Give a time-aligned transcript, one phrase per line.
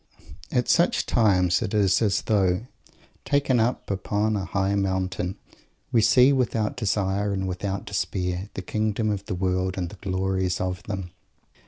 [0.51, 2.65] At such times it is as though,
[3.23, 5.37] "taken up upon a high mountain,
[5.91, 10.59] we see, without desire and without despair, the kingdoms of the world and the glories
[10.59, 11.11] of them."